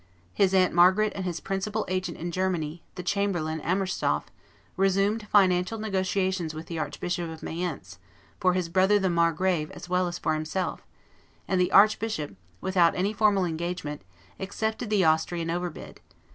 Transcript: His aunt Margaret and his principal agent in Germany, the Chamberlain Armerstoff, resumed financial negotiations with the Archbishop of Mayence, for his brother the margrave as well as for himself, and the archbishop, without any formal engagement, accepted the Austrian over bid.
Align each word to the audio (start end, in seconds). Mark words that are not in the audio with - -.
His 0.33 0.55
aunt 0.55 0.73
Margaret 0.73 1.13
and 1.15 1.25
his 1.25 1.39
principal 1.39 1.85
agent 1.87 2.17
in 2.17 2.31
Germany, 2.31 2.81
the 2.95 3.03
Chamberlain 3.03 3.61
Armerstoff, 3.61 4.31
resumed 4.75 5.27
financial 5.27 5.77
negotiations 5.77 6.55
with 6.55 6.65
the 6.65 6.79
Archbishop 6.79 7.29
of 7.29 7.43
Mayence, 7.43 7.99
for 8.39 8.53
his 8.53 8.67
brother 8.67 8.97
the 8.97 9.11
margrave 9.11 9.69
as 9.69 9.89
well 9.89 10.07
as 10.07 10.17
for 10.17 10.33
himself, 10.33 10.81
and 11.47 11.61
the 11.61 11.71
archbishop, 11.71 12.35
without 12.61 12.95
any 12.95 13.13
formal 13.13 13.45
engagement, 13.45 14.01
accepted 14.39 14.89
the 14.89 15.03
Austrian 15.03 15.51
over 15.51 15.69
bid. 15.69 16.01